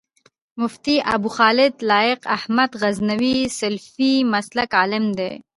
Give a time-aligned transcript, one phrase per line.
[0.59, 5.31] مفتي ابوخالد لائق احمد غزنوي سلفي مسلک عالم دی